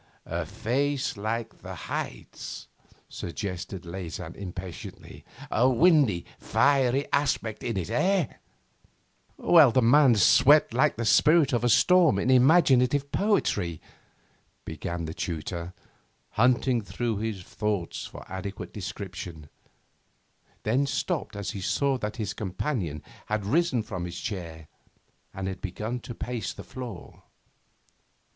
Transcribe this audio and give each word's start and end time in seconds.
'A 0.25 0.47
face 0.47 1.15
like 1.15 1.59
the 1.61 1.75
heights,' 1.75 2.67
suggested 3.07 3.85
Leysin 3.85 4.33
impatiently, 4.33 5.23
'a 5.51 5.69
windy, 5.69 6.25
fiery 6.39 7.05
aspect 7.13 7.61
in 7.61 7.77
it, 7.77 7.91
eh?' 7.91 8.25
'The 9.37 9.81
man 9.83 10.15
swept 10.15 10.71
past 10.71 10.75
like 10.75 10.95
the 10.95 11.05
spirit 11.05 11.53
of 11.53 11.63
a 11.63 11.69
storm 11.69 12.17
in 12.17 12.31
imaginative 12.31 13.11
poetry' 13.11 13.79
began 14.65 15.05
the 15.05 15.13
tutor, 15.13 15.71
hunting 16.31 16.81
through 16.81 17.17
his 17.17 17.43
thoughts 17.43 18.07
for 18.07 18.25
adequate 18.27 18.73
description, 18.73 19.49
then 20.63 20.87
stopped 20.87 21.35
as 21.35 21.51
he 21.51 21.61
saw 21.61 21.95
that 21.99 22.15
his 22.17 22.33
companion 22.33 23.03
had 23.27 23.45
risen 23.45 23.83
from 23.83 24.05
his 24.05 24.19
chair 24.19 24.67
and 25.31 25.61
begun 25.61 25.99
to 25.99 26.15
pace 26.15 26.53
the 26.53 26.63
floor. 26.63 27.21